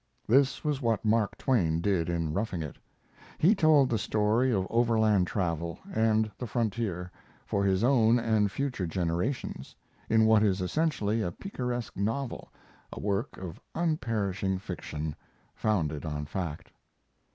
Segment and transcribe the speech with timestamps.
[0.27, 2.77] This was what Mark Twain did in 'Roughing It'.
[3.37, 7.11] He told the story of overland travel and the frontier,
[7.45, 9.75] for his own and future generations,
[10.09, 12.49] in what is essentially a picaresque novel,
[12.91, 15.15] a work of unperishing fiction,
[15.53, 16.71] founded on fact.